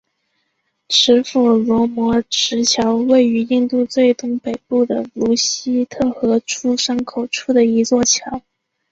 [0.89, 8.41] 持斧罗摩池桥位于印度最东北部的鲁西特河出山口处的一座桥。